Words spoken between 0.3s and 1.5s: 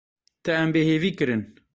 Te em bêhêvî kirin.